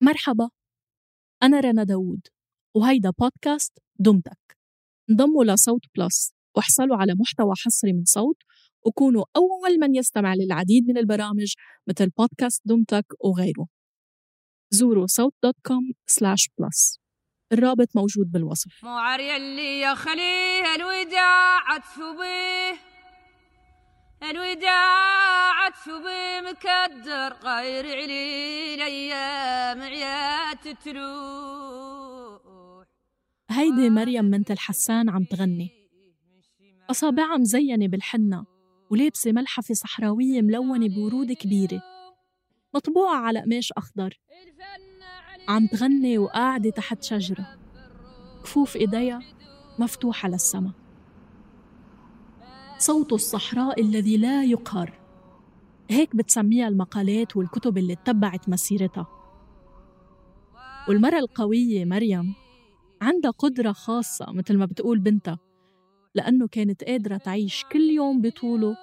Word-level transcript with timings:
مرحبا 0.00 0.50
أنا 1.42 1.60
رنا 1.60 1.84
داوود 1.84 2.26
وهيدا 2.74 3.10
بودكاست 3.10 3.78
دمتك. 3.98 4.56
انضموا 5.10 5.44
لصوت 5.44 5.80
بلس 5.98 6.32
واحصلوا 6.56 6.96
على 6.96 7.14
محتوى 7.20 7.54
حصري 7.64 7.92
من 7.92 8.04
صوت 8.04 8.36
وكونوا 8.86 9.24
أول 9.36 9.78
من 9.80 9.94
يستمع 9.94 10.34
للعديد 10.34 10.88
من 10.88 10.98
البرامج 10.98 11.54
مثل 11.86 12.10
بودكاست 12.10 12.62
دمتك 12.64 13.04
وغيره. 13.24 13.66
زوروا 14.70 15.06
صوت 15.06 15.34
دوت 15.42 15.54
كوم 15.66 15.92
سلاش 16.06 16.48
بلس 16.58 16.98
الرابط 17.52 17.88
موجود 17.94 18.30
بالوصف. 18.32 18.84
مو 18.84 18.90
عري 18.90 19.36
اللي 19.36 19.80
يا 19.80 19.94
خليه 19.94 20.74
الوداع 20.74 21.76
به 22.18 22.85
الوداع 24.22 25.68
به 25.86 26.40
مكدر 26.50 27.36
غير 27.48 27.86
علي 27.86 28.74
الأيام 28.74 29.82
عيات 29.82 30.68
تروح 30.84 32.36
هيدي 33.50 33.90
مريم 33.90 34.30
بنت 34.30 34.50
الحسان 34.50 35.10
عم 35.10 35.24
تغني. 35.24 35.70
أصابعها 36.90 37.36
مزينة 37.36 37.88
بالحنة 37.88 38.44
ولابسة 38.90 39.32
ملحفة 39.32 39.74
صحراوية 39.74 40.42
ملونة 40.42 40.88
بورود 40.88 41.32
كبيرة. 41.32 41.82
مطبوعة 42.74 43.16
على 43.16 43.40
قماش 43.40 43.72
أخضر. 43.72 44.20
عم 45.48 45.66
تغني 45.66 46.18
وقاعدة 46.18 46.70
تحت 46.70 47.02
شجرة. 47.02 47.58
كفوف 48.42 48.76
إيديها 48.76 49.20
مفتوحة 49.78 50.28
للسما. 50.28 50.85
صوت 52.78 53.12
الصحراء 53.12 53.80
الذي 53.80 54.16
لا 54.16 54.44
يقهر. 54.44 55.00
هيك 55.90 56.16
بتسميها 56.16 56.68
المقالات 56.68 57.36
والكتب 57.36 57.78
اللي 57.78 57.92
اتبعت 57.92 58.48
مسيرتها. 58.48 59.06
والمرأة 60.88 61.18
القوية 61.18 61.84
مريم 61.84 62.34
عندها 63.02 63.30
قدرة 63.30 63.72
خاصة 63.72 64.26
مثل 64.32 64.56
ما 64.56 64.66
بتقول 64.66 64.98
بنتها 64.98 65.38
لأنه 66.14 66.48
كانت 66.48 66.84
قادرة 66.84 67.16
تعيش 67.16 67.64
كل 67.72 67.90
يوم 67.90 68.20
بطوله 68.20 68.76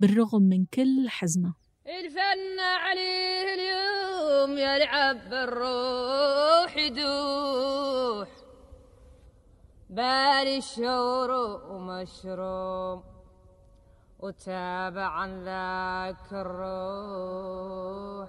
بالرغم 0.00 0.42
من 0.42 0.64
كل 0.64 1.08
حزنها 1.08 1.54
الفن 1.86 2.60
عليه 2.60 3.54
اليوم 3.54 4.58
يلعب 4.58 5.30
بالروح 5.30 6.76
يدوح 6.76 8.28
بالي 9.90 10.58
الشور 10.58 11.30
ومشروم. 11.70 13.13
وتابع 14.24 15.26
ذاك 15.26 16.32
الروح. 16.32 18.28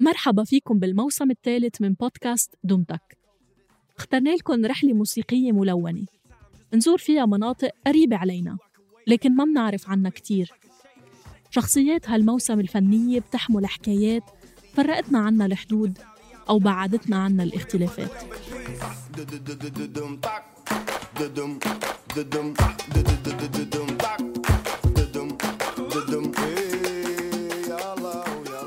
مرحبا 0.00 0.44
فيكم 0.44 0.78
بالموسم 0.78 1.30
الثالث 1.30 1.80
من 1.80 1.92
بودكاست 1.92 2.54
دمتك. 2.64 3.18
اخترنا 3.98 4.30
لكم 4.30 4.66
رحلة 4.66 4.92
موسيقية 4.92 5.52
ملونة. 5.52 6.06
نزور 6.74 6.98
فيها 6.98 7.26
مناطق 7.26 7.70
قريبة 7.86 8.16
علينا 8.16 8.58
لكن 9.06 9.36
ما 9.36 9.44
بنعرف 9.44 9.90
عنها 9.90 10.10
كتير. 10.10 10.52
شخصيات 11.50 12.08
هالموسم 12.08 12.60
الفنية 12.60 13.20
بتحمل 13.20 13.66
حكايات 13.66 14.22
فرقتنا 14.72 15.18
عنا 15.18 15.46
الحدود 15.46 15.98
أو 16.48 16.58
بعدتنا 16.58 17.16
عنا 17.16 17.42
الاختلافات. 17.42 18.12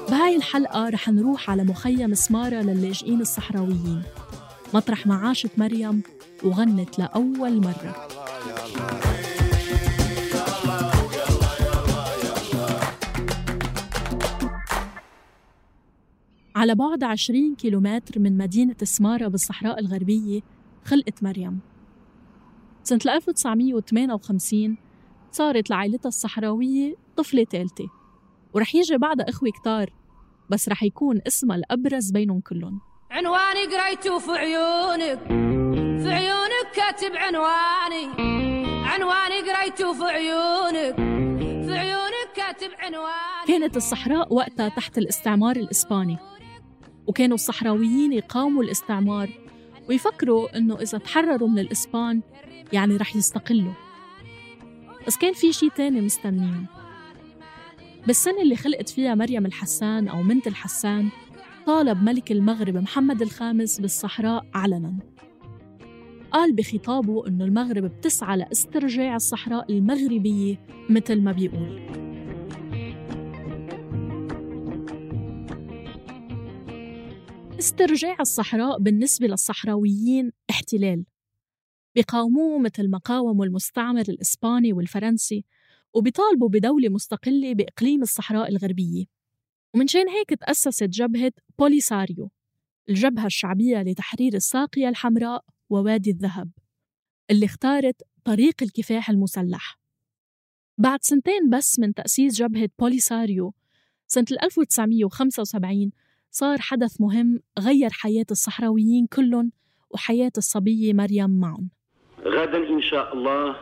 بهاي 0.09 0.35
الحلقة 0.35 0.89
رح 0.89 1.09
نروح 1.09 1.49
على 1.49 1.63
مخيم 1.63 2.13
سمارة 2.13 2.61
للاجئين 2.61 3.21
الصحراويين. 3.21 4.03
مطرح 4.73 5.07
ما 5.07 5.15
عاشت 5.15 5.51
مريم 5.57 6.01
وغنت 6.43 6.99
لأول 6.99 7.61
مرة. 7.61 8.07
على 16.55 16.75
بعد 16.75 17.03
20 17.03 17.55
كيلومتر 17.55 18.19
من 18.19 18.37
مدينة 18.37 18.75
سمارة 18.83 19.27
بالصحراء 19.27 19.79
الغربية 19.79 20.41
خلقت 20.85 21.23
مريم. 21.23 21.59
سنة 22.87 22.99
1958 23.05 24.77
صارت 25.31 25.69
لعائلتها 25.69 26.07
الصحراوية 26.07 26.95
طفلة 27.17 27.43
ثالثة 27.43 27.89
ورح 28.53 28.75
يجي 28.75 28.97
بعدها 28.97 29.29
إخوة 29.29 29.49
كتار 29.61 29.93
بس 30.49 30.69
رح 30.69 30.83
يكون 30.83 31.21
اسمها 31.27 31.57
الأبرز 31.57 32.11
بينهم 32.11 32.39
كلهم. 32.39 32.79
عنواني 33.11 33.65
قريته 33.65 34.19
في 34.19 34.31
عيونك 34.31 35.19
في 36.03 36.09
عيونك 36.09 36.67
كاتب 36.75 37.15
عنواني. 37.15 38.05
عنواني 38.85 39.51
قريته 39.51 39.93
في 39.93 40.03
عيونك 40.03 40.95
في 41.65 41.77
عيونك 41.77 42.29
كاتب 42.35 42.69
عنواني. 42.79 43.47
كانت 43.47 43.77
الصحراء 43.77 44.33
وقتها 44.33 44.69
تحت 44.69 44.97
الاستعمار 44.97 45.55
الإسباني 45.55 46.17
وكانوا 47.07 47.35
الصحراويين 47.35 48.13
يقاوموا 48.13 48.63
الاستعمار. 48.63 49.46
ويفكروا 49.89 50.57
إنه 50.57 50.75
إذا 50.75 50.97
تحرروا 50.97 51.49
من 51.49 51.59
الإسبان 51.59 52.21
يعني 52.73 52.97
رح 52.97 53.15
يستقلوا. 53.15 53.73
بس 55.07 55.17
كان 55.17 55.33
في 55.33 55.53
شي 55.53 55.69
تاني 55.69 56.01
مستنيهم 56.01 56.65
بالسنة 58.07 58.41
اللي 58.41 58.55
خلقت 58.55 58.89
فيها 58.89 59.15
مريم 59.15 59.45
الحسان 59.45 60.07
أو 60.07 60.23
منت 60.23 60.47
الحسان 60.47 61.09
طالب 61.65 62.03
ملك 62.03 62.31
المغرب 62.31 62.77
محمد 62.77 63.21
الخامس 63.21 63.79
بالصحراء 63.79 64.45
علنا. 64.53 64.93
قال 66.31 66.53
بخطابه 66.53 67.27
أنه 67.27 67.45
المغرب 67.45 67.83
بتسعى 67.83 68.37
لإسترجاع 68.37 69.15
الصحراء 69.15 69.71
المغربية 69.71 70.55
مثل 70.89 71.21
ما 71.21 71.31
بيقول. 71.31 72.06
استرجاع 77.59 78.17
الصحراء 78.19 78.79
بالنسبة 78.79 79.27
للصحراويين 79.27 80.31
احتلال. 80.49 81.05
بيقاوموه 81.95 82.59
مثل 82.59 82.89
ما 82.89 82.97
قاوموا 82.97 83.45
المستعمر 83.45 84.01
الإسباني 84.09 84.73
والفرنسي 84.73 85.45
وبيطالبوا 85.93 86.49
بدولة 86.49 86.89
مستقلة 86.89 87.53
بإقليم 87.53 88.01
الصحراء 88.01 88.49
الغربية. 88.49 89.05
ومنشان 89.73 90.09
هيك 90.09 90.29
تأسست 90.29 90.83
جبهة 90.83 91.31
بوليساريو 91.59 92.31
الجبهة 92.89 93.25
الشعبية 93.25 93.81
لتحرير 93.81 94.33
الساقية 94.33 94.89
الحمراء 94.89 95.45
ووادي 95.69 96.11
الذهب 96.11 96.51
اللي 97.31 97.45
اختارت 97.45 98.01
طريق 98.23 98.63
الكفاح 98.63 99.09
المسلح. 99.09 99.79
بعد 100.77 100.99
سنتين 101.01 101.49
بس 101.49 101.79
من 101.79 101.93
تأسيس 101.93 102.35
جبهة 102.35 102.69
بوليساريو 102.79 103.53
سنة 104.07 104.25
1975 104.43 105.91
صار 106.31 106.57
حدث 106.61 107.01
مهم 107.01 107.39
غير 107.59 107.89
حياة 107.91 108.25
الصحراويين 108.31 109.07
كلهم 109.07 109.51
وحياة 109.89 110.31
الصبية 110.37 110.93
مريم 110.93 111.39
معهم. 111.39 111.69
غدا 112.25 112.57
إن 112.57 112.81
شاء 112.81 113.13
الله 113.13 113.55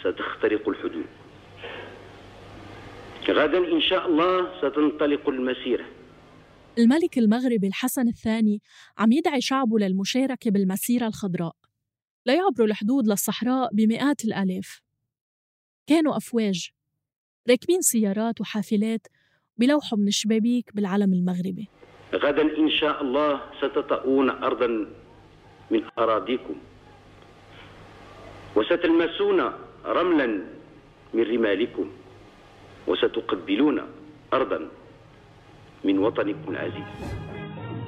ستخترق 0.00 0.68
الحدود. 0.68 1.06
غدا 3.28 3.58
إن 3.58 3.80
شاء 3.80 4.06
الله 4.06 4.58
ستنطلق 4.58 5.28
المسيرة. 5.28 5.84
الملك 6.78 7.18
المغربي 7.18 7.66
الحسن 7.66 8.08
الثاني 8.08 8.62
عم 8.98 9.12
يدعي 9.12 9.40
شعبه 9.40 9.78
للمشاركة 9.78 10.50
بالمسيرة 10.50 11.06
الخضراء. 11.06 11.56
ليعبروا 12.26 12.66
الحدود 12.66 13.06
للصحراء 13.06 13.74
بمئات 13.74 14.24
الآلاف. 14.24 14.80
كانوا 15.86 16.16
أفواج 16.16 16.70
راكبين 17.50 17.80
سيارات 17.80 18.40
وحافلات 18.40 19.06
بلوحوا 19.56 19.98
من 19.98 20.08
الشبابيك 20.08 20.70
بالعلم 20.74 21.12
المغربي. 21.12 21.68
غدا 22.14 22.58
إن 22.58 22.70
شاء 22.70 23.02
الله 23.02 23.40
ستطؤون 23.58 24.30
أرضا 24.30 24.66
من 25.70 25.82
أراضيكم. 25.98 26.54
وستلمسون 28.56 29.40
رملا 29.86 30.26
من 31.14 31.22
رمالكم. 31.22 31.90
وستقبلون 32.86 33.82
أرضا 34.32 34.68
من 35.84 35.98
وطنكم 35.98 36.52
العزيز. 36.52 36.84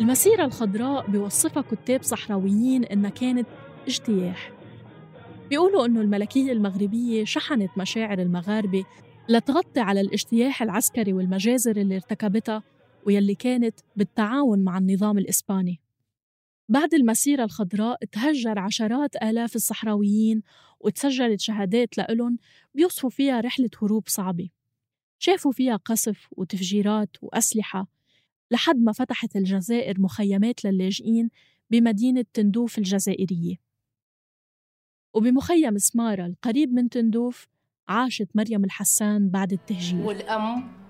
المسيرة 0.00 0.44
الخضراء 0.44 1.06
بيوصفها 1.11 1.62
كتاب 1.62 2.03
صحراويين 2.03 2.85
إنها 2.85 3.11
كانت 3.11 3.47
اجتياح. 3.87 4.50
بيقولوا 5.50 5.87
إنه 5.87 6.00
الملكية 6.00 6.53
المغربية 6.53 7.25
شحنت 7.25 7.70
مشاعر 7.79 8.19
المغاربة 8.19 8.85
لتغطي 9.29 9.81
على 9.81 10.00
الاجتياح 10.00 10.62
العسكري 10.62 11.12
والمجازر 11.12 11.77
اللي 11.77 11.94
ارتكبتها 11.94 12.62
ويلي 13.06 13.35
كانت 13.35 13.81
بالتعاون 13.97 14.65
مع 14.65 14.79
النظام 14.79 15.19
الإسباني. 15.19 15.81
بعد 16.69 16.95
المسيرة 16.95 17.45
الخضراء 17.45 18.05
تهجر 18.05 18.59
عشرات 18.59 19.17
آلاف 19.17 19.56
الصحراويين 19.56 20.43
وتسجلت 20.81 21.41
شهادات 21.41 21.99
لإلهم 21.99 22.39
بيوصفوا 22.75 23.11
فيها 23.11 23.41
رحلة 23.41 23.71
هروب 23.83 24.09
صعبة. 24.09 24.49
شافوا 25.19 25.53
فيها 25.53 25.77
قصف 25.77 26.29
وتفجيرات 26.33 27.17
وأسلحة 27.23 27.87
لحد 28.51 28.77
ما 28.77 28.93
فتحت 28.93 29.37
الجزائر 29.37 30.01
مخيمات 30.01 30.65
للاجئين 30.65 31.31
بمدينة 31.71 32.25
تندوف 32.33 32.79
الجزائرية. 32.79 33.56
وبمخيم 35.15 35.79
سمارة 35.79 36.27
القريب 36.27 36.73
من 36.73 36.89
تندوف 36.89 37.49
عاشت 37.89 38.29
مريم 38.35 38.65
الحسان 38.65 39.29
بعد 39.29 39.53
التهجير. 39.53 40.06
والأم 40.06 40.84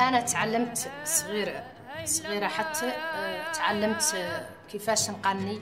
أنا 0.00 0.20
تعلمت 0.20 0.90
صغيرة 1.04 1.64
صغيرة 2.04 2.46
حتى 2.46 2.86
آه، 2.86 3.52
تعلمت 3.52 4.14
كيفاش 4.72 5.10
نقني 5.10 5.58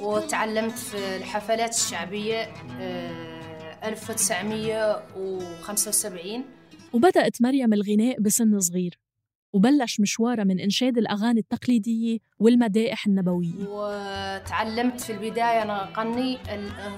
وتعلمت 0.00 0.78
في 0.78 1.16
الحفلات 1.16 1.74
الشعبية 1.74 2.52
1975 3.84 6.40
آه، 6.40 6.44
وبدأت 6.92 7.42
مريم 7.42 7.72
الغناء 7.72 8.20
بسن 8.20 8.60
صغير. 8.60 8.98
وبلش 9.52 10.00
مشواره 10.00 10.44
من 10.44 10.60
إنشاد 10.60 10.98
الأغاني 10.98 11.40
التقليدية 11.40 12.18
والمدائح 12.38 13.06
النبوية. 13.06 13.68
وتعلمت 13.68 15.00
في 15.00 15.12
البداية 15.12 15.62
أنا 15.62 15.88
أغني 15.98 16.38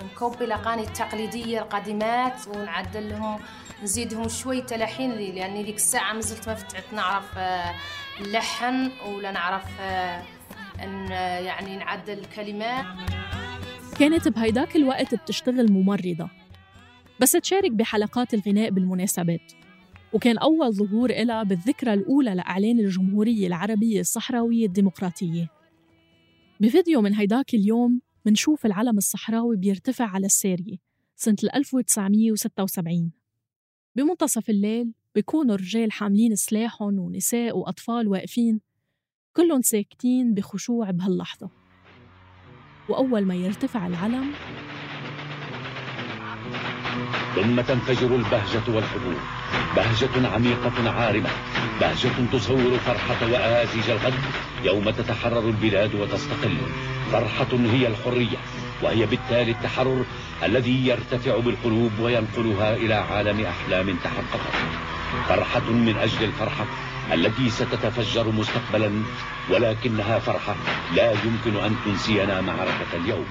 نكوبي 0.05 0.45
الأغاني 0.45 0.83
التقليدية 0.83 1.63
القديمات 1.63 2.49
ونعدل 2.49 3.09
لهم 3.11 3.41
نزيدهم 3.83 4.29
شوي 4.29 4.63
تلحين 4.63 5.13
لي 5.13 5.33
لأني 5.33 5.63
ذيك 5.63 5.77
الساعة 5.77 6.13
مازلت 6.13 6.49
ما 6.49 6.55
فتعت 6.55 6.93
نعرف 6.93 7.39
اللحن 8.21 8.91
آه، 8.91 9.09
ولا 9.09 9.31
نعرف 9.31 9.81
آه، 9.81 10.23
أن 10.83 11.13
آه، 11.13 11.39
يعني 11.39 11.77
نعدل 11.77 12.19
الكلمات 12.19 12.85
كانت 13.99 14.29
بهيداك 14.29 14.77
الوقت 14.77 15.15
بتشتغل 15.15 15.73
ممرضة 15.73 16.31
بس 17.21 17.33
تشارك 17.33 17.71
بحلقات 17.71 18.35
الغناء 18.35 18.71
بالمناسبات. 18.71 19.53
وكان 20.13 20.39
أول 20.39 20.73
ظهور 20.73 21.11
إلها 21.11 21.43
بالذكرى 21.43 21.95
الأولى 21.95 22.35
لإعلان 22.35 22.81
الجمهورية 22.81 23.47
العربية 23.47 24.01
الصحراوية 24.01 24.67
الديمقراطية. 24.67 25.49
بفيديو 26.61 27.01
من 27.01 27.15
هيداك 27.15 27.55
اليوم 27.55 28.01
منشوف 28.27 28.67
العلم 28.67 28.99
الصحراوي 28.99 29.57
بيرتفع 29.57 30.05
على 30.05 30.27
السارية 30.27 30.77
سنة 31.17 31.37
1976 31.55 33.13
بمنتصف 33.97 34.51
الليل 34.51 34.93
بيكونوا 35.15 35.55
الرجال 35.55 35.93
حاملين 35.93 36.37
سلاحهم 36.37 36.99
ونساء 36.99 37.59
وأطفال 37.59 38.09
واقفين 38.09 38.61
كلهم 39.37 39.63
ساكتين 39.63 40.35
بخشوع 40.35 40.91
بهاللحظة. 40.91 41.51
وأول 42.89 43.25
ما 43.25 43.35
يرتفع 43.35 43.87
العلم 43.87 44.33
ثم 47.35 47.61
تنفجر 47.61 48.17
البهجة 48.17 48.67
والحبور 48.69 49.21
بهجة 49.77 50.29
عميقة 50.29 50.91
عارمة. 50.91 51.29
بهجة 51.81 52.27
تصور 52.33 52.79
فرحة 52.87 53.33
وآزج 53.33 53.91
الغد. 53.91 54.15
يوم 54.65 54.91
تتحرر 54.91 55.39
البلاد 55.39 55.95
وتستقل. 55.95 56.57
فرحة 57.13 57.49
هي 57.53 57.87
الحرية. 57.87 58.37
وهي 58.83 59.07
بالتالي 59.07 59.51
التحرر 59.51 60.05
الذي 60.43 60.87
يرتفع 60.87 61.39
بالقلوب 61.39 61.93
وينقلها 62.01 62.77
إلى 62.77 62.95
عالم 62.95 63.47
أحلام 63.47 63.97
تحققت. 64.05 64.55
فرحة 65.29 65.71
من 65.71 65.97
أجل 65.99 66.25
الفرحة 66.25 66.67
التي 67.13 67.51
ستتفجر 67.51 68.29
مستقبلا. 68.29 69.03
ولكنها 69.51 70.19
فرحة 70.19 70.55
لا 70.95 71.11
يمكن 71.11 71.57
أن 71.65 71.77
تنسينا 71.85 72.41
معركة 72.41 72.97
اليوم. 73.05 73.27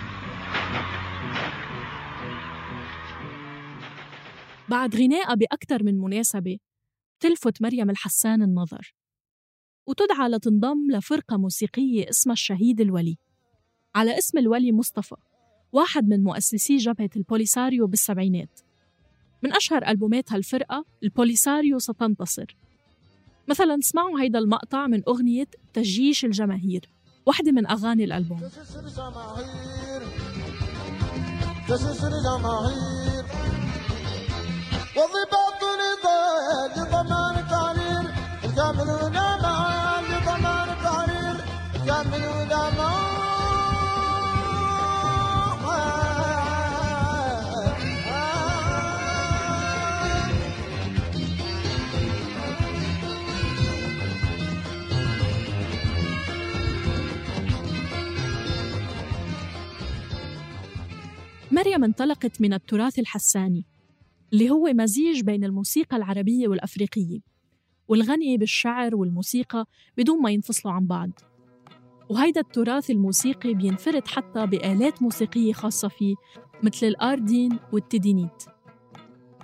بعد 4.69 4.95
غنائها 4.95 5.33
بأكثر 5.33 5.83
من 5.83 5.99
مناسبة 5.99 6.57
تلفت 7.19 7.61
مريم 7.61 7.89
الحسان 7.89 8.41
النظر 8.41 8.93
وتدعى 9.87 10.29
لتنضم 10.29 10.91
لفرقة 10.91 11.37
موسيقية 11.37 12.09
اسمها 12.09 12.33
الشهيد 12.33 12.81
الولي. 12.81 13.17
على 13.95 14.17
اسم 14.17 14.37
الولي 14.37 14.71
مصطفى 14.71 15.15
واحد 15.71 16.07
من 16.07 16.23
مؤسسي 16.23 16.77
جبهة 16.77 17.09
البوليساريو 17.15 17.87
بالسبعينات. 17.87 18.59
من 19.43 19.53
أشهر 19.53 19.87
ألبومات 19.87 20.33
هالفرقة 20.33 20.85
البوليساريو 21.03 21.79
ستنتصر. 21.79 22.55
مثلا 23.47 23.75
اسمعوا 23.79 24.21
هيدا 24.21 24.39
المقطع 24.39 24.87
من 24.87 25.03
أغنية 25.07 25.47
تجيش 25.73 26.25
الجماهير 26.25 26.89
واحدة 27.25 27.51
من 27.51 27.67
أغاني 27.67 28.03
الألبوم. 28.03 28.41
والضباط 34.97 35.61
لضمان 36.77 37.35
التعرير 37.39 38.05
الكاملون 38.43 39.13
معا 39.13 40.01
لضمان 40.01 40.69
التعرير 40.69 41.35
الكاملون 41.75 42.49
معا 42.49 43.09
مريم 61.51 61.83
انطلقت 61.83 62.41
من 62.41 62.53
التراث 62.53 62.99
الحساني. 62.99 63.65
اللي 64.33 64.49
هو 64.49 64.73
مزيج 64.73 65.21
بين 65.21 65.43
الموسيقى 65.43 65.97
العربية 65.97 66.47
والأفريقية 66.47 67.19
والغني 67.87 68.37
بالشعر 68.37 68.95
والموسيقى 68.95 69.65
بدون 69.97 70.21
ما 70.21 70.31
ينفصلوا 70.31 70.73
عن 70.73 70.87
بعض. 70.87 71.09
وهيدا 72.09 72.41
التراث 72.41 72.89
الموسيقي 72.91 73.53
بينفرد 73.53 74.07
حتى 74.07 74.45
بآلات 74.45 75.01
موسيقية 75.01 75.53
خاصة 75.53 75.87
فيه 75.87 76.15
مثل 76.63 76.87
الآردين 76.87 77.59
والتدينيت. 77.73 78.43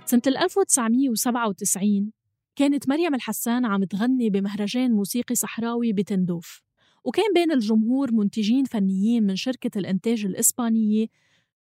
سنة 0.04 0.22
1997 0.26 2.12
كانت 2.56 2.88
مريم 2.88 3.14
الحسان 3.14 3.64
عم 3.64 3.84
تغني 3.84 4.30
بمهرجان 4.30 4.92
موسيقي 4.92 5.34
صحراوي 5.34 5.92
بتندوف. 5.92 6.62
وكان 7.04 7.32
بين 7.34 7.52
الجمهور 7.52 8.12
منتجين 8.12 8.64
فنيين 8.64 9.26
من 9.26 9.36
شركة 9.36 9.78
الإنتاج 9.78 10.24
الإسبانية 10.26 11.06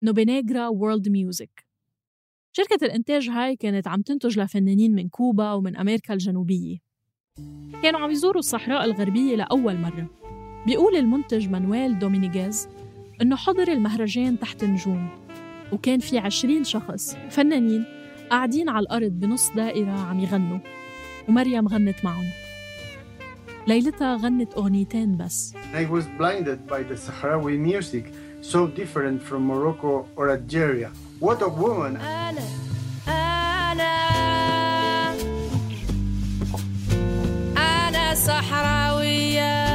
نوبينيغرا 0.03 0.67
World 0.67 1.09
Music 1.09 1.66
شركة 2.57 2.85
الإنتاج 2.85 3.29
هاي 3.29 3.55
كانت 3.55 3.87
عم 3.87 4.01
تنتج 4.01 4.39
لفنانين 4.39 4.95
من 4.95 5.09
كوبا 5.09 5.53
ومن 5.53 5.75
أمريكا 5.75 6.13
الجنوبية. 6.13 6.77
كانوا 7.83 7.99
عم 7.99 8.11
يزوروا 8.11 8.39
الصحراء 8.39 8.85
الغربية 8.85 9.35
لأول 9.35 9.77
مرة. 9.77 10.09
بيقول 10.65 10.95
المنتج 10.95 11.49
مانويل 11.49 11.99
دومينيغيز 11.99 12.67
إنه 13.21 13.35
حضر 13.35 13.67
المهرجان 13.67 14.39
تحت 14.39 14.63
نجوم 14.63 15.09
وكان 15.71 15.99
في 15.99 16.17
عشرين 16.17 16.63
شخص 16.63 17.15
فنانين 17.29 17.85
قاعدين 18.29 18.69
على 18.69 18.83
الأرض 18.83 19.11
بنص 19.11 19.51
دائرة 19.55 19.91
عم 19.91 20.19
يغنوا 20.19 20.59
ومريم 21.29 21.67
غنت 21.67 22.05
معهم. 22.05 22.29
ليلتها 23.67 24.17
غنت 24.17 24.53
أغنيتين 24.53 25.17
بس. 25.17 25.53
I 25.73 25.85
was 25.85 26.05
blinded 26.19 26.67
by 26.67 26.83
the 26.83 26.95
Sahrawi 26.95 27.57
music 27.57 28.05
so 28.41 28.67
different 28.67 29.21
from 29.21 29.41
Morocco 29.47 30.07
or 30.15 30.29
Algeria. 30.29 30.91
What 31.19 31.41
a 31.41 31.49
woman. 31.49 31.97
أنا 31.97 32.43
أنا. 33.07 33.93
أنا 37.57 38.15
صحراوية. 38.15 39.67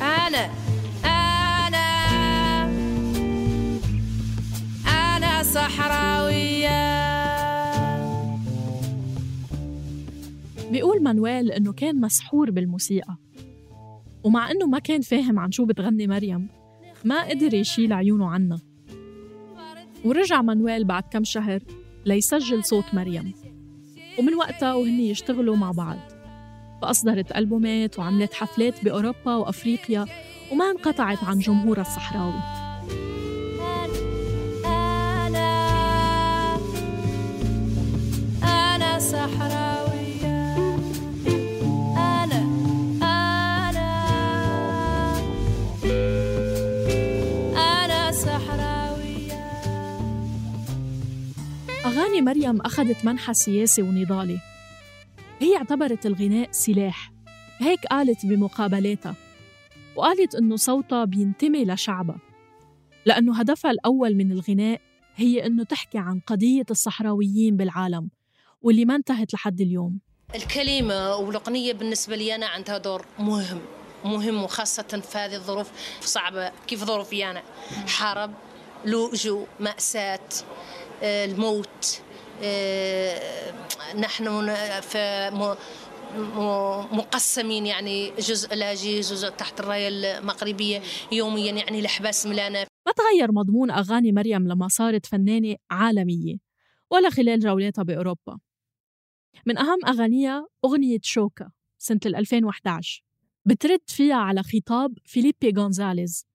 أنا 0.00 0.50
أنا. 1.04 1.88
أنا 4.86 5.42
صحراوية. 5.42 6.80
بيقول 10.70 11.02
مانويل 11.02 11.52
إنه 11.52 11.72
كان 11.72 12.00
مسحور 12.00 12.50
بالموسيقى. 12.50 13.16
ومع 14.24 14.50
إنه 14.50 14.66
ما 14.66 14.78
كان 14.78 15.00
فاهم 15.00 15.38
عن 15.38 15.52
شو 15.52 15.64
بتغني 15.64 16.06
مريم. 16.06 16.59
ما 17.04 17.28
قدر 17.28 17.54
يشيل 17.54 17.92
عيونه 17.92 18.30
عنا. 18.30 18.58
ورجع 20.04 20.42
مانويل 20.42 20.84
بعد 20.84 21.02
كم 21.10 21.24
شهر 21.24 21.62
ليسجل 22.06 22.64
صوت 22.64 22.84
مريم. 22.94 23.32
ومن 24.18 24.34
وقتها 24.34 24.74
وهن 24.74 25.00
يشتغلوا 25.00 25.56
مع 25.56 25.70
بعض. 25.70 25.96
فأصدرت 26.82 27.36
ألبومات 27.36 27.98
وعملت 27.98 28.34
حفلات 28.34 28.84
بأوروبا 28.84 29.36
وأفريقيا 29.36 30.06
وما 30.52 30.70
انقطعت 30.70 31.24
عن 31.24 31.38
جمهورها 31.38 31.82
الصحراوي. 31.82 32.40
أغاني 52.20 52.40
مريم 52.40 52.60
أخذت 52.60 53.04
منحى 53.04 53.34
سياسي 53.34 53.82
ونضالي. 53.82 54.38
هي 55.38 55.56
اعتبرت 55.56 56.06
الغناء 56.06 56.48
سلاح. 56.50 57.12
هيك 57.58 57.86
قالت 57.86 58.26
بمقابلاتها. 58.26 59.14
وقالت 59.96 60.34
إنه 60.34 60.56
صوتها 60.56 61.04
بينتمي 61.04 61.64
لشعبها. 61.64 62.18
لأنه 63.06 63.40
هدفها 63.40 63.70
الأول 63.70 64.14
من 64.14 64.32
الغناء 64.32 64.80
هي 65.16 65.46
إنه 65.46 65.64
تحكي 65.64 65.98
عن 65.98 66.20
قضية 66.26 66.66
الصحراويين 66.70 67.56
بالعالم 67.56 68.10
واللي 68.62 68.84
ما 68.84 68.96
انتهت 68.96 69.34
لحد 69.34 69.60
اليوم. 69.60 70.00
الكلمة 70.34 71.16
والأغنية 71.16 71.72
بالنسبة 71.72 72.16
لي 72.16 72.34
أنا 72.34 72.46
عندها 72.46 72.78
دور 72.78 73.04
مهم 73.18 73.60
مهم 74.04 74.42
وخاصة 74.42 74.82
في 74.82 75.18
هذه 75.18 75.34
الظروف 75.34 75.70
صعبة. 76.00 76.52
كيف 76.66 76.84
ظروفي 76.84 77.30
أنا؟ 77.30 77.42
حرب 77.86 78.34
لوجو 78.84 79.44
مأساة 79.60 80.28
آه، 81.02 81.24
الموت. 81.24 82.02
نحن 83.96 84.54
في 84.80 85.30
مقسمين 86.92 87.66
يعني 87.66 88.10
جزء 88.10 88.54
لاجئ 88.54 89.00
جزء 89.00 89.28
تحت 89.28 89.60
الراية 89.60 89.88
المغربية 89.88 90.82
يوميا 91.12 91.52
يعني 91.52 91.80
الأحباس 91.80 92.26
ملانا. 92.26 92.66
ما 92.86 92.92
تغير 92.92 93.32
مضمون 93.32 93.70
أغاني 93.70 94.12
مريم 94.12 94.48
لما 94.48 94.68
صارت 94.68 95.06
فنانة 95.06 95.56
عالمية 95.70 96.36
ولا 96.90 97.10
خلال 97.10 97.40
جولاتها 97.40 97.82
بأوروبا. 97.82 98.38
من 99.46 99.58
أهم 99.58 99.78
أغانيها 99.88 100.46
أغنية 100.64 100.98
شوكا 101.02 101.50
سنة 101.78 102.00
2011 102.06 103.02
بترد 103.44 103.80
فيها 103.86 104.14
على 104.16 104.42
خطاب 104.42 104.98
فيليبي 105.04 105.52
غونزاليز 105.56 106.26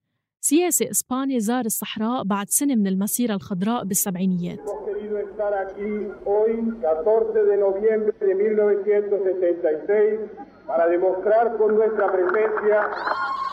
سياسي 0.42 0.92
إسباني 0.92 1.40
زار 1.40 1.66
الصحراء 1.66 2.24
بعد 2.24 2.50
سنة 2.50 2.76
من 2.76 2.88
المسيرة 2.88 3.36
الخضراء 3.36 3.84
بالسبعينيات. 3.84 4.85
para 10.71 10.87
demostrar 10.87 11.59
con 11.59 11.75
nuestra 11.75 12.07
presencia 12.13 12.79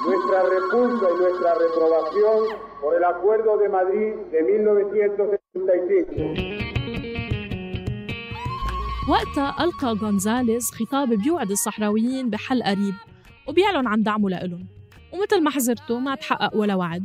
nuestra 0.06 0.44
repulsa 0.44 1.06
y 1.10 1.16
nuestra 1.24 1.52
reprobación 1.64 2.40
por 2.82 2.96
el 2.96 3.04
Acuerdo 3.04 3.58
de 3.58 3.70
Madrid 3.70 4.14
de 4.32 4.44
1975. 4.44 6.58
وقتها 9.10 9.56
ألقى 9.64 9.94
غونزاليز 10.02 10.72
خطاب 10.72 11.10
بيوعد 11.10 11.52
الصحراويين 11.52 12.30
بحل 12.30 12.64
قريب 12.64 12.94
وبيعلن 13.48 13.88
عن 13.88 14.04
دعمه 14.04 14.30
لإلهم 14.30 14.66
ومثل 15.14 15.44
ما 15.44 15.50
حزرته 15.50 16.00
ما 16.00 16.16
تحقق 16.16 16.56
ولا 16.56 16.76
وعد 16.76 17.04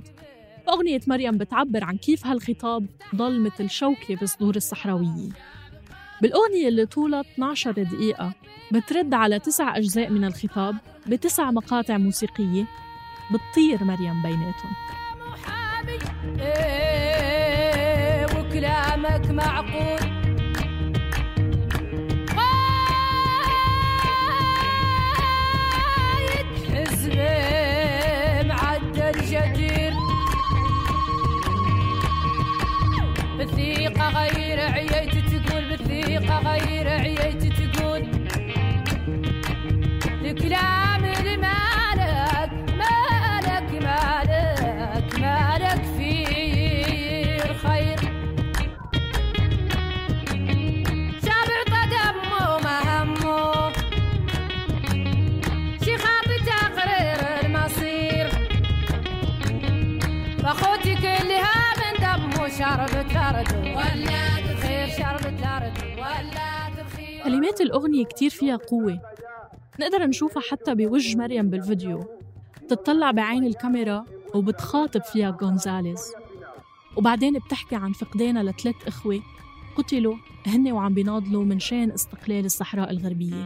فأغنية 0.68 1.00
مريم 1.08 1.38
بتعبر 1.38 1.84
عن 1.84 1.98
كيف 1.98 2.26
هالخطاب 2.28 2.86
ضل 3.16 3.42
مثل 3.42 3.70
شوكة 3.70 4.16
بصدور 4.22 4.56
الصحراويين. 4.56 5.34
بالأغنية 6.22 6.68
اللي 6.68 6.86
طولها 6.86 7.22
12 7.22 7.72
دقيقة 7.72 8.34
بترد 8.72 9.14
على 9.14 9.40
تسع 9.40 9.78
أجزاء 9.78 10.10
من 10.10 10.26
الخطاب 10.26 10.76
بتسع 11.08 11.52
مقاطع 11.52 11.98
موسيقية 11.98 12.66
بتطير 13.32 13.84
مريم 13.84 14.22
بيناتهم. 14.22 14.72
وكلامك 18.40 19.32
معقول. 19.32 19.77
الأغنية 67.68 68.06
كتير 68.06 68.30
فيها 68.30 68.56
قوة. 68.56 69.02
نقدر 69.80 70.06
نشوفها 70.06 70.44
حتى 70.52 70.76
بوجه 70.76 71.18
مريم 71.18 71.50
بالفيديو. 71.50 72.04
تطلع 72.70 73.12
بعين 73.12 73.44
الكاميرا 73.44 74.06
وبتخاطب 74.36 75.02
فيها 75.02 75.38
غونزاليز. 75.42 76.14
وبعدين 76.98 77.40
بتحكي 77.40 77.76
عن 77.76 77.92
فقدانها 77.92 78.44
لثلاث 78.44 78.76
إخوة. 78.88 79.22
قتلوا 79.76 80.16
هن 80.46 80.72
وعم 80.72 80.94
بيناضلوا 80.94 81.44
من 81.44 81.60
شان 81.60 81.92
استقلال 81.92 82.46
الصحراء 82.46 82.92
الغربية. 82.92 83.46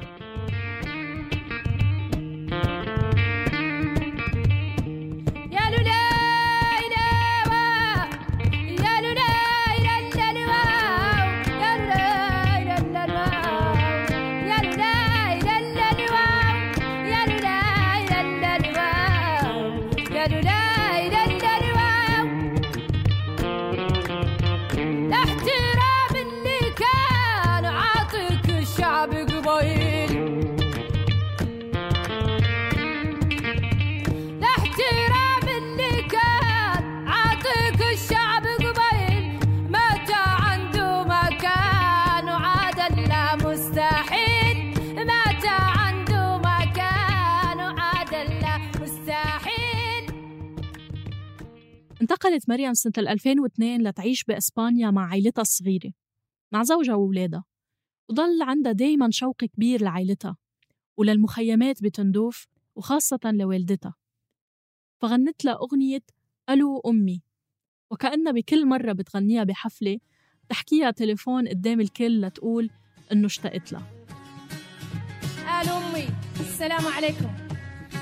انتقلت 52.26 52.50
مريم 52.50 52.74
سنة 52.74 52.94
2002 52.98 53.82
لتعيش 53.82 54.24
بإسبانيا 54.24 54.92
مع 54.92 55.10
عائلتها 55.10 55.42
الصغيرة 55.42 55.92
مع 56.52 56.64
زوجها 56.64 56.96
وولادها 56.96 57.44
وضل 58.10 58.42
عندها 58.42 58.72
دايما 58.72 59.10
شوق 59.12 59.36
كبير 59.36 59.84
لعائلتها 59.84 60.38
وللمخيمات 60.98 61.84
بتندوف 61.84 62.48
وخاصة 62.76 63.20
لوالدتها. 63.26 63.96
فغنت 65.02 65.46
لها 65.46 65.54
أغنية 65.54 66.04
ألو 66.50 66.80
أمي 66.80 67.24
وكأنها 67.92 68.32
بكل 68.32 68.66
مرة 68.66 68.92
بتغنيها 68.92 69.44
بحفلة 69.44 70.00
تحكيها 70.50 70.92
تليفون 70.92 71.48
قدام 71.48 71.82
الكل 71.82 72.22
لتقول 72.22 72.70
إنه 73.12 73.26
اشتقت 73.26 73.72
لها. 73.72 74.06
ألو 75.62 75.78
أمي 75.78 76.08
السلام 76.40 76.88
عليكم. 76.88 77.30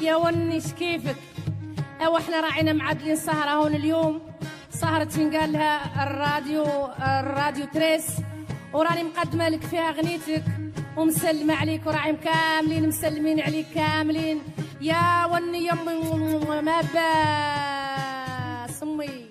يا 0.02 0.16
ونش 0.16 0.74
كيفك؟ 0.74 1.29
أو 2.06 2.18
إحنا 2.18 2.42
راعينا 2.42 2.74
معدلين 2.74 3.16
سهرة. 3.16 3.50
هون 3.50 3.76
اليوم 3.76 4.22
سهرة 4.70 5.38
قال 5.38 5.52
لها 5.52 6.04
الراديو 6.04 6.66
الراديو 7.02 7.66
تريس. 7.66 8.08
وراني 8.74 9.04
مقدمة 9.04 9.50
لك 9.50 9.62
فيها 9.64 9.90
أغنيتك. 9.90 10.44
ومسلمة 10.98 11.54
عليك 11.54 11.88
وراعي 11.88 12.16
كاملين 12.16 12.88
مسلمين 12.88 13.40
عليك 13.40 13.66
كاملين. 13.76 14.42
يا 14.82 15.26
وني 15.26 15.68
يمي 15.68 16.62
ما 16.62 16.82
سمي. 18.68 19.26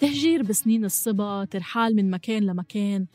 تهجير 0.00 0.42
بسنين 0.42 0.84
الصبا 0.84 1.44
ترحال 1.44 1.96
من 1.96 2.10
مكان 2.10 2.42
لمكان. 2.42 3.06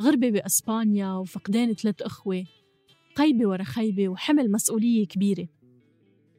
غربة 0.00 0.30
بأسبانيا 0.30 1.12
وفقدان 1.12 1.74
ثلاث 1.74 2.02
أخوة. 2.02 2.44
خيبة 3.18 3.48
ورا 3.48 3.64
خيبة 3.64 4.08
وحمل 4.08 4.52
مسؤولية 4.52 5.06
كبيرة. 5.06 5.48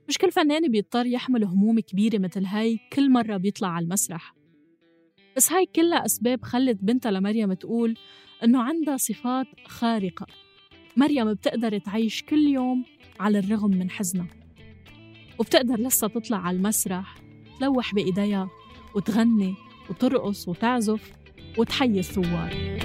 مش 0.07 0.17
كل 0.17 0.31
فنان 0.31 0.71
بيضطر 0.71 1.05
يحمل 1.05 1.43
هموم 1.43 1.79
كبيرة 1.79 2.17
مثل 2.17 2.45
هاي 2.45 2.79
كل 2.93 3.11
مرة 3.11 3.37
بيطلع 3.37 3.67
على 3.67 3.83
المسرح. 3.83 4.35
بس 5.35 5.51
هاي 5.51 5.65
كلها 5.65 6.05
أسباب 6.05 6.43
خلت 6.43 6.77
بنتها 6.83 7.11
لمريم 7.11 7.53
تقول 7.53 7.97
إنه 8.43 8.61
عندها 8.61 8.97
صفات 8.97 9.47
خارقة. 9.65 10.25
مريم 10.97 11.33
بتقدر 11.33 11.77
تعيش 11.77 12.23
كل 12.23 12.47
يوم 12.47 12.85
على 13.19 13.39
الرغم 13.39 13.71
من 13.71 13.89
حزنها. 13.89 14.27
وبتقدر 15.39 15.79
لسه 15.79 16.07
تطلع 16.07 16.37
على 16.37 16.57
المسرح 16.57 17.17
تلوح 17.59 17.95
بإيديها 17.95 18.49
وتغني 18.95 19.55
وترقص 19.89 20.47
وتعزف 20.47 21.11
وتحيي 21.57 21.99
الثوار. 21.99 22.77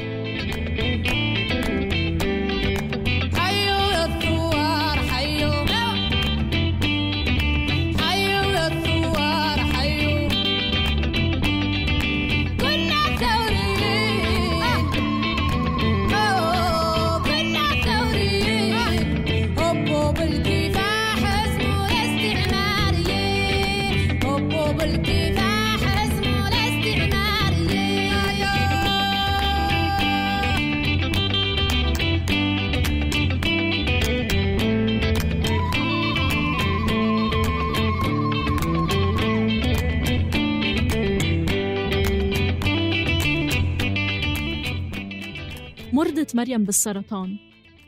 مريم 46.42 46.64
بالسرطان 46.64 47.38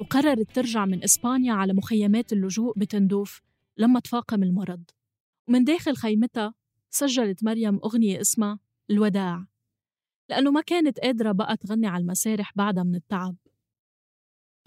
وقررت 0.00 0.54
ترجع 0.54 0.84
من 0.84 1.04
إسبانيا 1.04 1.52
على 1.52 1.72
مخيمات 1.72 2.32
اللجوء 2.32 2.78
بتندوف 2.78 3.40
لما 3.76 4.00
تفاقم 4.00 4.42
المرض. 4.42 4.84
ومن 5.48 5.64
داخل 5.64 5.96
خيمتها 5.96 6.54
سجلت 6.90 7.44
مريم 7.44 7.80
أغنية 7.84 8.20
اسمها 8.20 8.58
الوداع 8.90 9.46
لأنه 10.28 10.50
ما 10.50 10.60
كانت 10.60 10.98
قادرة 11.00 11.32
بقى 11.32 11.56
تغني 11.56 11.86
على 11.86 12.02
المسارح 12.02 12.52
بعدها 12.56 12.82
من 12.82 12.94
التعب. 12.94 13.36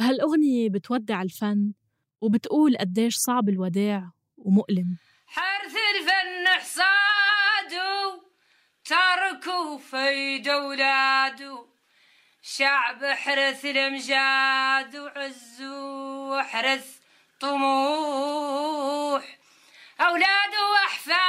هالأغنية 0.01 0.69
بتودع 0.69 1.21
الفن 1.21 1.73
وبتقول 2.21 2.77
قديش 2.77 3.15
صعب 3.17 3.49
الوداع 3.49 4.11
ومؤلم. 4.37 4.97
حرث 5.25 5.75
الفن 5.95 6.47
حصادو 6.47 8.21
تركوا 8.85 9.77
في 9.77 10.51
أولادو 10.51 11.76
شعب 12.55 13.05
حرث 13.05 13.65
الأمجاد 13.65 14.95
وعزو 14.95 16.35
وحرث 16.35 16.97
طموح. 17.39 19.23
أولاده 20.01 20.69
وأحفاده 20.73 21.21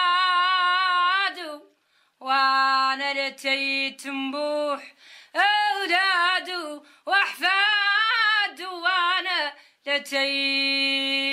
وأنا 2.21 3.29
لتيت 3.29 4.07
مبوح. 4.07 4.95
أولاده 5.37 6.83
وأحفاده 7.07 8.71
وأنا 8.71 9.55
لتيت 9.87 11.31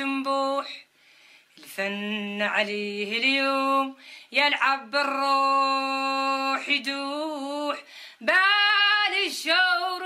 مبوح. 0.00 0.66
الفن 1.58 2.42
عليه 2.42 3.18
اليوم 3.18 3.96
يلعب 4.32 4.90
بالروح 4.90 6.68
يدوح 6.68 7.78
الشور 9.28 10.02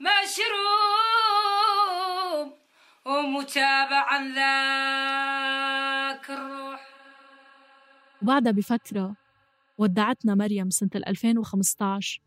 مشروب 0.00 1.38
ومتابعا 3.06 4.18
ذاك 4.34 6.26
الروح. 6.30 6.80
وبعدها 8.22 8.52
بفترة 8.52 9.16
ودعتنا 9.78 10.34
مريم 10.34 10.70
سنة 10.70 10.90
2015 10.94 12.20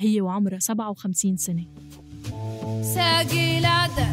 هي 0.00 0.20
وعمرها 0.20 0.58
57 0.58 1.36
سنة. 1.36 1.66
ساقي 2.94 3.60
لاده 3.60 4.08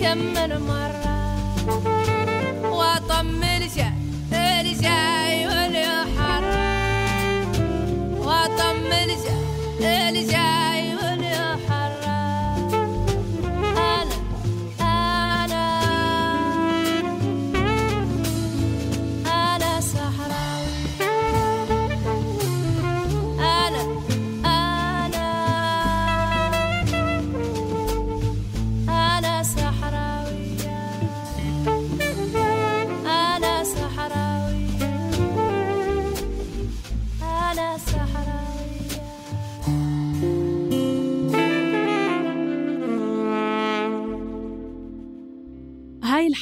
كم 0.00 0.18
من 0.18 0.58
مرة 0.68 1.12
الجاي 9.82 10.16
الجاي 10.16 10.31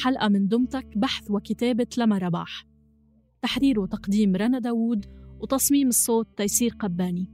الحلقة 0.01 0.27
من 0.27 0.47
دمتك 0.47 0.97
بحث 0.97 1.31
وكتابة 1.31 1.87
لما 1.97 2.17
رباح. 2.17 2.65
تحرير 3.41 3.79
وتقديم 3.79 4.35
رنا 4.35 4.59
داوود 4.59 5.05
وتصميم 5.39 5.87
الصوت 5.87 6.27
تيسير 6.37 6.75
قباني. 6.79 7.29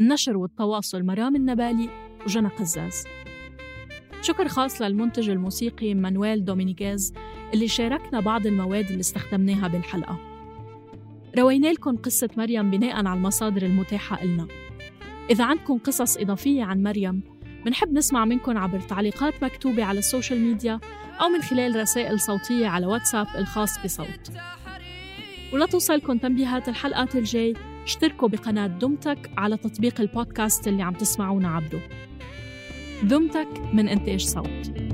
النشر 0.00 0.36
والتواصل 0.36 1.02
مرام 1.02 1.36
النبالي 1.36 1.88
وجنى 2.26 2.48
قزاز. 2.48 3.04
شكر 4.22 4.48
خاص 4.48 4.82
للمنتج 4.82 5.30
الموسيقي 5.30 5.94
مانويل 5.94 6.44
دومينيغيز 6.44 7.14
اللي 7.54 7.68
شاركنا 7.68 8.20
بعض 8.20 8.46
المواد 8.46 8.86
اللي 8.86 9.00
استخدمناها 9.00 9.68
بالحلقة. 9.68 10.18
روينا 11.38 11.72
لكم 11.72 11.96
قصة 11.96 12.28
مريم 12.36 12.70
بناء 12.70 13.06
على 13.06 13.18
المصادر 13.18 13.66
المتاحة 13.66 14.22
إلنا. 14.22 14.48
إذا 15.30 15.44
عندكم 15.44 15.78
قصص 15.78 16.16
إضافية 16.16 16.62
عن 16.62 16.82
مريم 16.82 17.22
بنحب 17.64 17.92
نسمع 17.92 18.24
منكم 18.24 18.58
عبر 18.58 18.80
تعليقات 18.80 19.44
مكتوبة 19.44 19.84
على 19.84 19.98
ال 19.98 20.04
social 20.04 20.40
media 20.40 20.80
أو 21.20 21.28
من 21.28 21.42
خلال 21.42 21.76
رسائل 21.76 22.20
صوتية 22.20 22.66
على 22.66 22.86
واتساب 22.86 23.26
الخاص 23.38 23.78
بصوت. 23.84 24.32
ولا 25.52 25.66
توصلكم 25.66 26.18
تنبيهات 26.18 26.68
الحلقات 26.68 27.16
الجاي. 27.16 27.54
اشتركوا 27.84 28.28
بقناة 28.28 28.66
دمتك 28.66 29.30
على 29.36 29.56
تطبيق 29.56 30.00
البودكاست 30.00 30.68
اللي 30.68 30.82
عم 30.82 30.94
تسمعونا 30.94 31.48
عبره 31.48 31.82
دمتك 33.02 33.48
من 33.72 33.88
إنتاج 33.88 34.20
صوت. 34.20 34.93